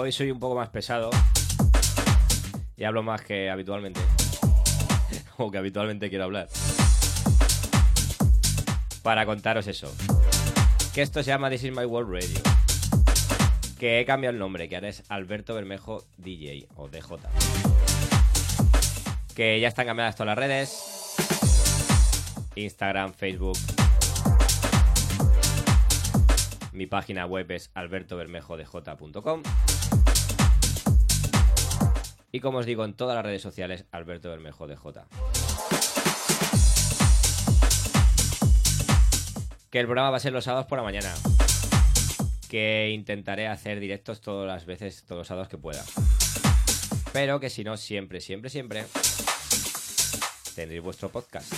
Hoy 0.00 0.12
soy 0.12 0.30
un 0.30 0.38
poco 0.38 0.54
más 0.54 0.68
pesado 0.68 1.10
y 2.76 2.84
hablo 2.84 3.02
más 3.02 3.20
que 3.22 3.50
habitualmente. 3.50 3.98
o 5.38 5.50
que 5.50 5.58
habitualmente 5.58 6.08
quiero 6.08 6.22
hablar. 6.22 6.48
Para 9.02 9.26
contaros 9.26 9.66
eso. 9.66 9.92
Que 10.94 11.02
esto 11.02 11.20
se 11.24 11.30
llama 11.30 11.50
This 11.50 11.64
is 11.64 11.72
My 11.72 11.84
World 11.84 12.12
Radio. 12.12 12.38
Que 13.76 13.98
he 13.98 14.04
cambiado 14.04 14.34
el 14.34 14.38
nombre, 14.38 14.68
que 14.68 14.76
ahora 14.76 14.88
es 14.88 15.02
Alberto 15.08 15.56
Bermejo 15.56 16.04
DJ 16.16 16.68
o 16.76 16.86
DJ. 16.86 17.16
Que 19.34 19.58
ya 19.58 19.66
están 19.66 19.86
cambiadas 19.86 20.14
todas 20.14 20.28
las 20.28 20.38
redes. 20.38 21.16
Instagram, 22.54 23.14
Facebook. 23.14 23.58
Mi 26.70 26.86
página 26.86 27.26
web 27.26 27.50
es 27.50 27.72
albertobermejodj.com. 27.74 29.42
Y 32.30 32.40
como 32.40 32.58
os 32.58 32.66
digo, 32.66 32.84
en 32.84 32.92
todas 32.92 33.14
las 33.14 33.24
redes 33.24 33.40
sociales, 33.40 33.86
Alberto 33.90 34.28
Bermejo 34.28 34.66
DJ. 34.66 35.00
Que 39.70 39.80
el 39.80 39.86
programa 39.86 40.10
va 40.10 40.18
a 40.18 40.20
ser 40.20 40.32
los 40.32 40.44
sábados 40.44 40.66
por 40.66 40.76
la 40.76 40.84
mañana. 40.84 41.14
Que 42.50 42.90
intentaré 42.92 43.46
hacer 43.46 43.80
directos 43.80 44.20
todas 44.20 44.46
las 44.46 44.66
veces, 44.66 45.04
todos 45.04 45.20
los 45.20 45.26
sábados 45.26 45.48
que 45.48 45.56
pueda. 45.56 45.82
Pero 47.14 47.40
que 47.40 47.48
si 47.48 47.64
no, 47.64 47.78
siempre, 47.78 48.20
siempre, 48.20 48.50
siempre 48.50 48.84
tendréis 50.54 50.82
vuestro 50.82 51.08
podcast. 51.08 51.50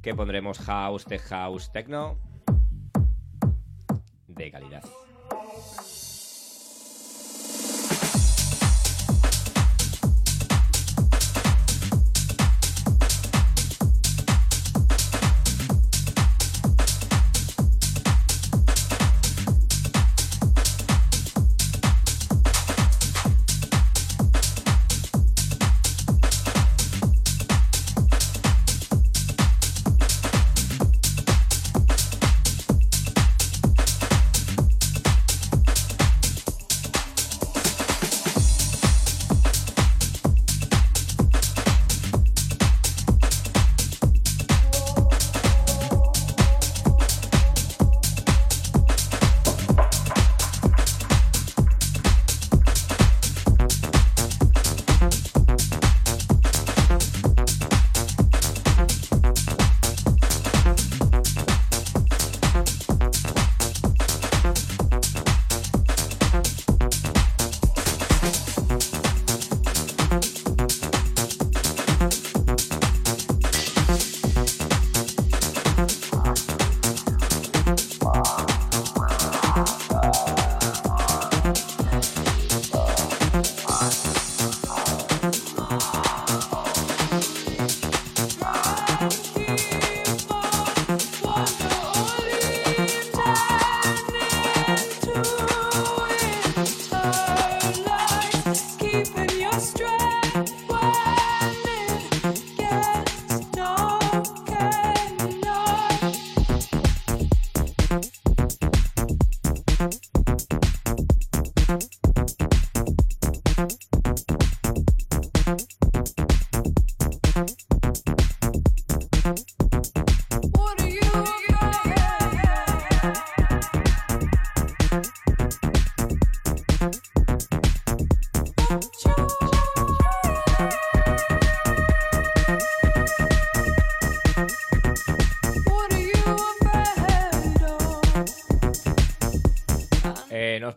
Que 0.00 0.14
pondremos 0.14 0.58
house, 0.60 1.04
tech 1.04 1.20
house, 1.22 1.70
techno 1.70 2.27
de 4.44 4.50
calidad. 4.50 4.82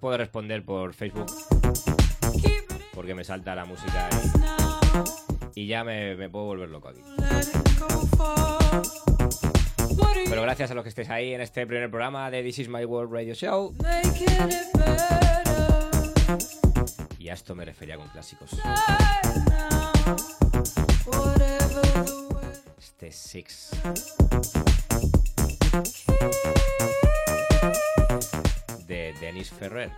Puedo 0.02 0.18
responder 0.18 0.66
por 0.66 0.94
Facebook 0.94 1.32
porque 2.94 3.16
me 3.16 3.24
salta 3.24 3.56
la 3.56 3.66
música 3.66 4.10
y, 5.56 5.62
y 5.62 5.68
ya 5.68 5.84
me, 5.84 6.16
me 6.16 6.28
puedo 6.28 6.46
volver 6.46 6.70
loco 6.70 6.90
aquí. 6.90 7.02
Pero 10.26 10.42
gracias 10.42 10.72
a 10.72 10.74
los 10.74 10.84
que 10.84 10.90
estéis 10.90 11.10
ahí 11.10 11.34
en 11.34 11.42
este 11.42 11.68
primer 11.68 11.90
programa 11.90 12.32
de 12.32 12.42
This 12.42 12.60
Is 12.60 12.70
My 12.70 12.84
World 12.84 13.14
Radio 13.14 13.34
Show. 13.34 13.74
Y 17.20 17.30
a 17.30 17.34
esto 17.34 17.54
me 17.54 17.64
refería 17.64 17.98
con 17.98 18.08
clásicos. 18.10 18.52
Este 22.80 23.12
Six. 23.12 23.72
Ferrer. 29.62 29.92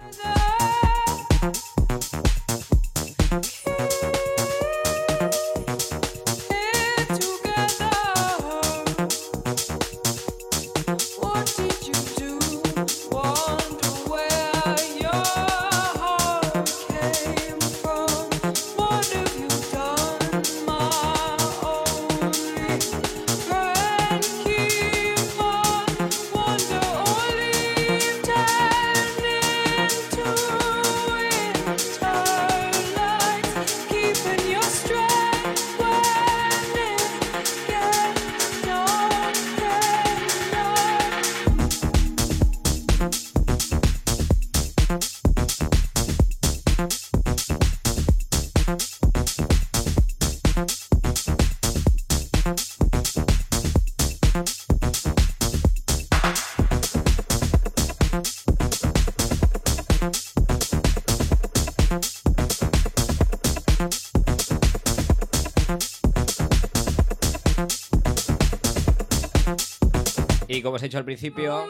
Os 70.75 70.81
he 70.81 70.85
dicho 70.85 70.97
al 70.97 71.05
principio, 71.05 71.67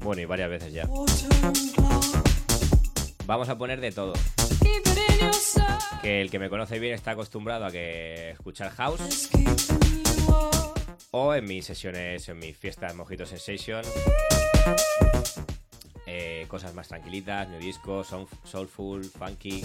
bueno, 0.00 0.22
y 0.22 0.24
varias 0.24 0.48
veces 0.50 0.72
ya, 0.72 0.86
vamos 3.26 3.48
a 3.48 3.58
poner 3.58 3.80
de 3.80 3.90
todo. 3.90 4.12
Que 6.00 6.20
el 6.20 6.30
que 6.30 6.38
me 6.38 6.48
conoce 6.48 6.78
bien 6.78 6.94
está 6.94 7.10
acostumbrado 7.10 7.64
a 7.64 7.72
que 7.72 8.30
escuchar 8.30 8.70
house. 8.70 9.30
O 11.10 11.34
en 11.34 11.44
mis 11.44 11.66
sesiones, 11.66 12.28
en 12.28 12.38
mis 12.38 12.56
fiestas 12.56 12.94
Mojito 12.94 13.26
Sensation, 13.26 13.82
eh, 16.06 16.46
cosas 16.46 16.72
más 16.72 16.86
tranquilitas, 16.86 17.48
new 17.48 17.58
disco, 17.58 18.04
soul- 18.04 18.28
soulful, 18.44 19.04
funky, 19.04 19.64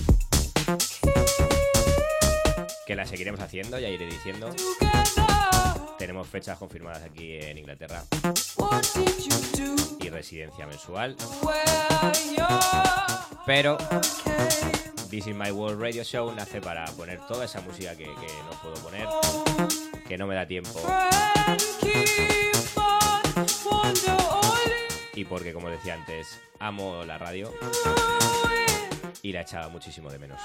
que 2.88 2.95
las 2.95 3.09
seguiremos 3.09 3.39
haciendo, 3.41 3.77
ya 3.77 3.89
iré 3.89 4.07
diciendo. 4.07 4.49
Tenemos 5.98 6.28
fechas 6.28 6.58
confirmadas 6.58 7.04
aquí 7.04 7.38
en 7.38 7.58
Inglaterra. 7.58 8.04
Y 10.00 10.10
residencia 10.10 10.68
mensual. 10.68 11.16
Pero 13.45 13.78
This 15.10 15.28
is 15.28 15.36
My 15.36 15.52
World 15.52 15.82
Radio 15.82 16.04
Show 16.04 16.34
nace 16.36 16.60
para 16.60 16.86
poner 16.91 17.20
toda 17.28 17.45
esa 17.45 17.62
música 17.62 17.95
que, 17.95 18.04
que 18.04 18.10
no 18.10 18.62
puedo 18.62 18.76
poner, 18.84 19.08
que 20.06 20.18
no 20.18 20.28
me 20.28 20.36
da 20.36 20.45
tiempo. 20.45 20.82
Y 25.16 25.24
porque, 25.26 25.54
como 25.54 25.70
decía 25.70 25.93
antes, 25.93 26.39
amo 26.60 27.04
la 27.06 27.18
radio 27.18 27.54
y 29.22 29.32
la 29.32 29.41
echaba 29.41 29.70
muchísimo 29.70 30.12
de 30.12 30.20
menos. 30.20 30.41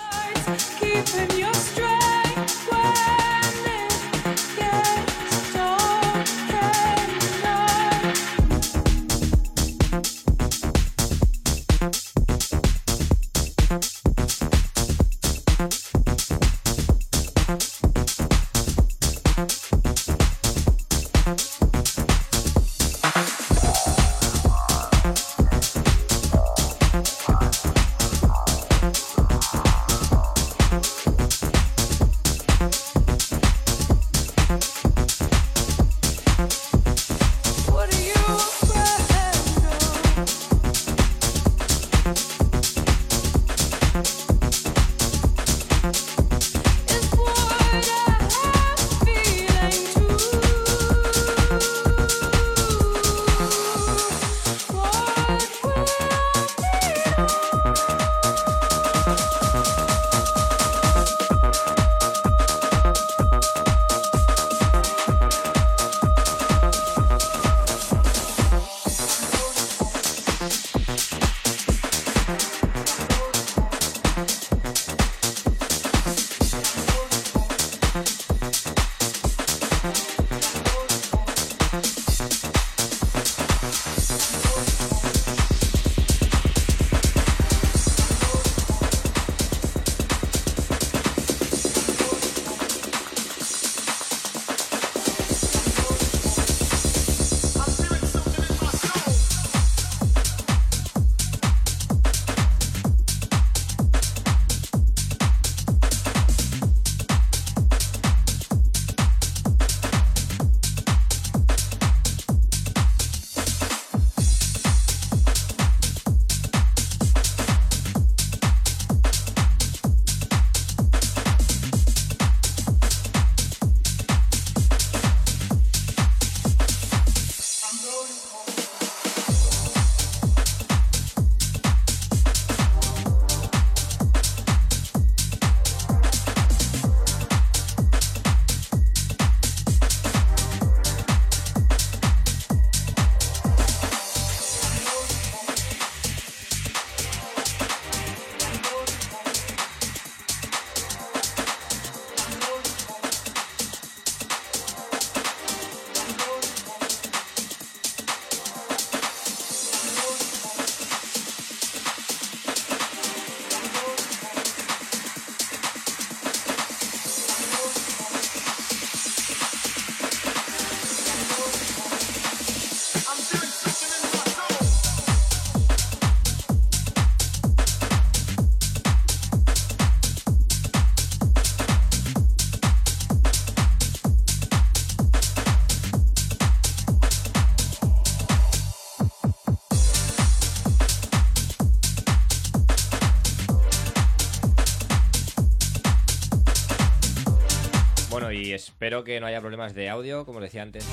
Espero 198.82 199.04
que 199.04 199.20
no 199.20 199.28
haya 199.28 199.40
problemas 199.40 199.74
de 199.74 199.88
audio, 199.88 200.26
como 200.26 200.40
decía 200.40 200.60
antes. 200.60 200.84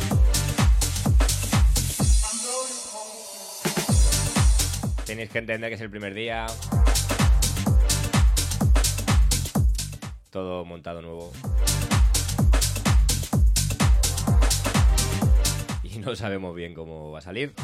Tenéis 5.07 5.31
que 5.31 5.39
entender 5.39 5.69
que 5.69 5.73
es 5.73 5.81
el 5.81 5.89
primer 5.89 6.13
día. 6.13 6.45
Todo 10.29 10.65
montado 10.65 11.01
nuevo. 11.01 11.33
Y 15.81 15.97
no 15.97 16.15
sabemos 16.15 16.55
bien 16.55 16.75
cómo 16.75 17.09
va 17.09 17.17
a 17.17 17.21
salir. 17.23 17.55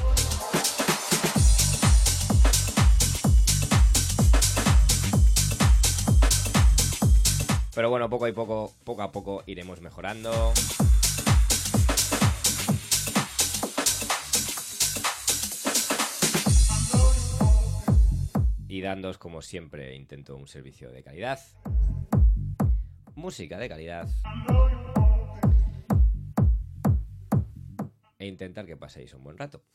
Pero 7.76 7.89
bueno, 7.89 8.09
poco 8.09 8.26
a 8.26 8.32
poco, 8.32 8.73
poco 8.86 9.01
a 9.01 9.11
poco 9.11 9.43
iremos 9.47 9.82
mejorando. 9.82 10.32
Y 18.69 18.80
dándos, 18.80 19.17
como 19.17 19.41
siempre, 19.41 19.93
intento 19.93 20.38
un 20.38 20.47
servicio 20.47 20.89
de 20.89 21.03
calidad. 21.03 21.39
Música 23.15 23.57
de 23.57 23.67
calidad. 23.67 24.07
E 28.17 28.26
intentar 28.26 28.65
que 28.65 28.78
paséis 28.78 29.13
un 29.13 29.23
buen 29.23 29.38
rato. 29.38 29.65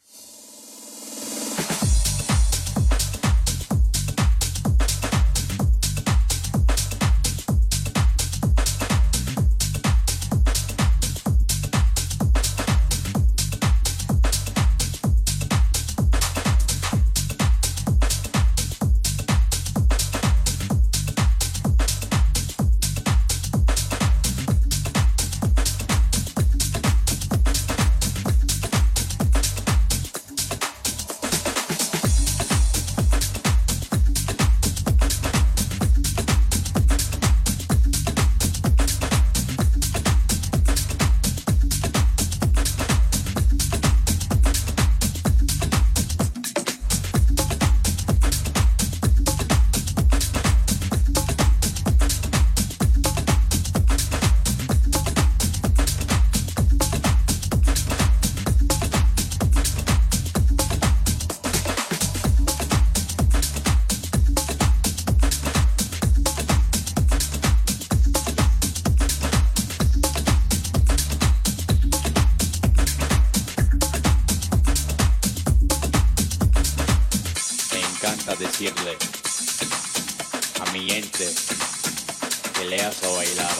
Que 82.60 82.66
le 82.66 82.82
hace 82.82 83.06
bailar, 83.06 83.54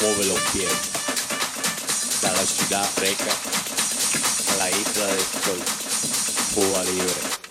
mueve 0.00 0.24
los 0.24 0.40
pies, 0.52 0.72
de 2.22 2.28
la 2.28 2.46
ciudad 2.46 2.84
freca 2.94 3.32
a 4.52 4.56
la 4.56 4.70
isla 4.70 5.06
del 5.06 5.20
sol, 5.20 5.58
Cuba 6.54 6.84
libre. 6.84 7.47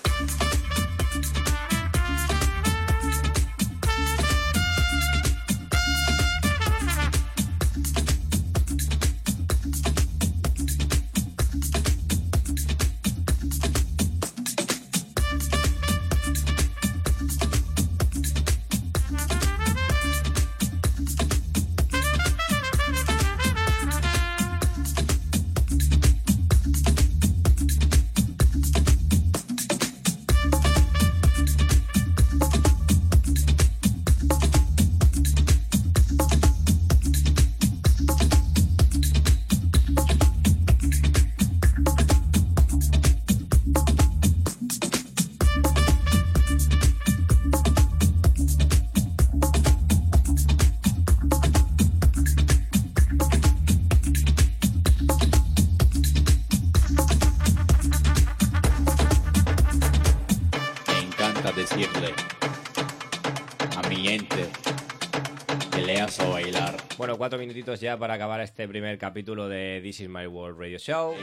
Cuatro 67.28 67.40
minutitos 67.40 67.82
ya 67.82 67.98
para 67.98 68.14
acabar 68.14 68.40
este 68.40 68.70
primer 68.70 68.98
capítulo 68.98 69.50
de 69.50 69.82
This 69.84 70.00
is 70.00 70.08
My 70.08 70.28
World 70.28 70.58
Radio 70.58 70.78
Show. 70.78 71.14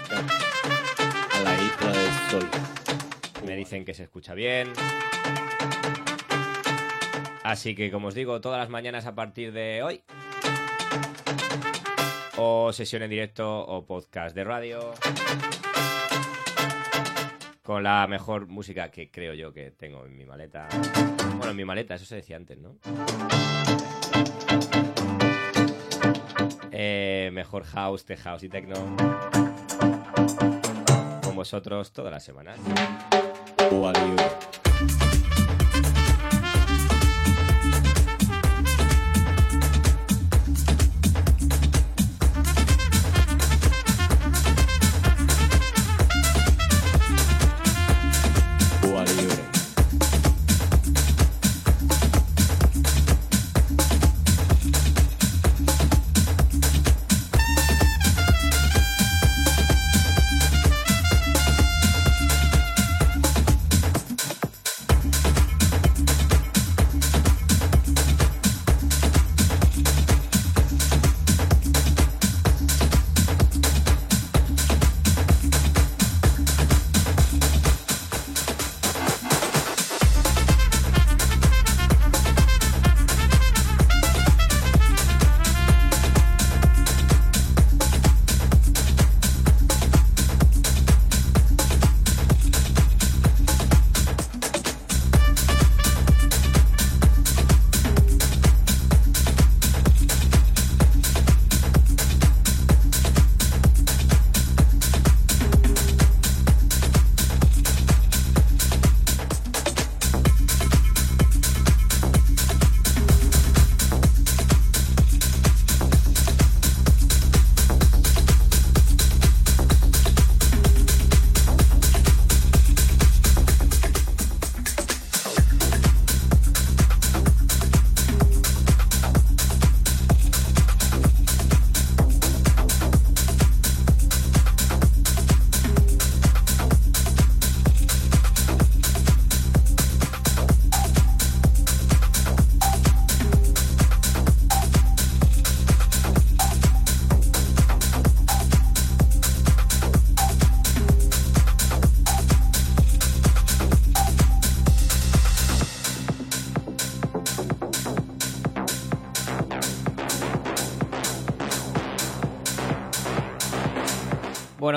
A 1.33 1.41
la 1.41 1.55
isla 1.55 1.93
del 1.93 2.13
sol. 2.31 2.51
Me 3.47 3.57
dicen 3.57 3.87
que 3.87 3.95
se 3.95 4.03
escucha 4.03 4.35
bien. 4.35 4.71
Así 7.43 7.75
que, 7.75 7.91
como 7.91 8.09
os 8.09 8.15
digo, 8.15 8.43
todas 8.43 8.59
las 8.59 8.69
mañanas 8.69 9.07
a 9.07 9.15
partir 9.15 9.51
de 9.53 9.83
hoy. 9.83 10.03
O 12.37 12.71
sesión 12.75 13.03
en 13.03 13.09
directo 13.09 13.65
o 13.67 13.87
podcast 13.87 14.37
de 14.37 14.45
radio. 14.45 14.93
Con 17.63 17.83
la 17.83 18.07
mejor 18.09 18.47
música 18.47 18.91
que 18.91 19.11
creo 19.11 19.33
yo 19.33 19.55
que 19.55 19.71
tengo 19.71 20.05
en 20.05 20.15
mi 20.19 20.27
maleta. 20.27 20.69
Bueno, 21.39 21.53
en 21.53 21.57
mi 21.57 21.65
maleta, 21.65 21.95
eso 21.95 22.05
se 22.05 22.17
decía 22.17 22.37
antes, 22.37 22.59
¿no? 22.59 22.77
Eh, 26.77 27.31
mejor 27.33 27.63
house, 27.63 28.05
tech 28.05 28.19
house 28.19 28.43
y 28.43 28.49
techno. 28.49 28.75
Con 31.23 31.37
vosotros 31.37 31.93
todas 31.93 32.11
las 32.11 32.25
semanas. 32.25 32.59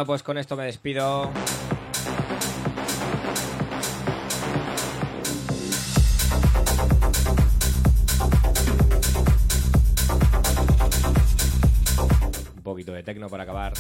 Pues 0.08 0.24
con 0.24 0.38
esto 0.38 0.56
me 0.56 0.64
despido. 0.64 1.30
Un 12.56 12.64
poquito 12.64 12.94
de 12.94 13.04
tecno 13.04 13.28
para 13.28 13.44
acabar. 13.44 13.74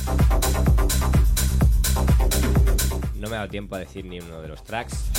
No 3.15 3.30
me 3.30 3.36
ha 3.36 3.39
dado 3.39 3.49
tiempo 3.49 3.75
a 3.75 3.80
decir 3.80 4.03
ni 4.03 4.19
uno 4.19 4.41
de 4.41 4.49
los 4.49 4.61
tracks. 4.65 5.09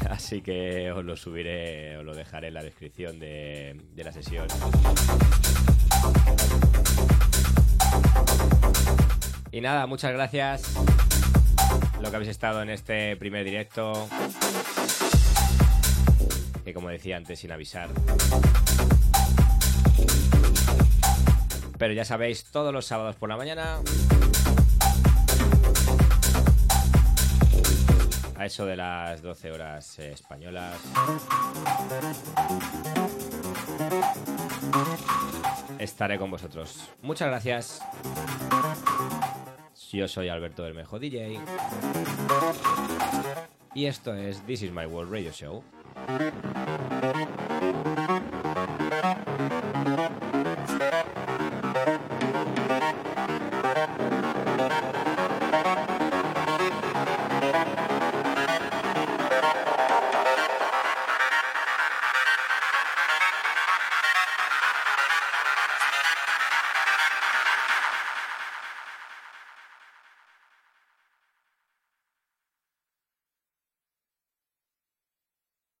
Así 0.10 0.42
que 0.42 0.92
os 0.92 1.02
lo 1.02 1.16
subiré, 1.16 1.96
os 1.96 2.04
lo 2.04 2.14
dejaré 2.14 2.48
en 2.48 2.54
la 2.54 2.62
descripción 2.62 3.18
de, 3.18 3.80
de 3.94 4.04
la 4.04 4.12
sesión. 4.12 4.46
Y 9.52 9.60
nada, 9.60 9.86
muchas 9.86 10.12
gracias. 10.12 10.74
Lo 12.00 12.08
que 12.10 12.16
habéis 12.16 12.30
estado 12.30 12.62
en 12.62 12.70
este 12.70 13.16
primer 13.16 13.44
directo. 13.44 14.08
Que 16.64 16.72
como 16.72 16.88
decía 16.88 17.16
antes, 17.16 17.40
sin 17.40 17.50
avisar. 17.50 17.88
Pero 21.78 21.94
ya 21.94 22.04
sabéis, 22.04 22.44
todos 22.44 22.72
los 22.72 22.86
sábados 22.86 23.16
por 23.16 23.28
la 23.28 23.36
mañana. 23.36 23.80
A 28.36 28.46
eso 28.46 28.66
de 28.66 28.76
las 28.76 29.20
12 29.20 29.50
horas 29.50 29.98
españolas. 29.98 30.78
Estaré 35.78 36.18
con 36.18 36.30
vosotros. 36.30 36.88
Muchas 37.02 37.28
gracias. 37.28 37.82
Yo 39.92 40.06
soy 40.06 40.28
Alberto 40.28 40.62
Bermejo 40.62 41.00
DJ. 41.00 41.40
Y 43.74 43.86
esto 43.86 44.14
es 44.14 44.40
This 44.46 44.62
is 44.62 44.70
My 44.70 44.86
World 44.86 45.10
Radio 45.12 45.32
Show. 45.32 45.64